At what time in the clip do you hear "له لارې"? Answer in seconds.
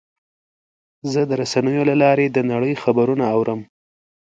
1.89-2.25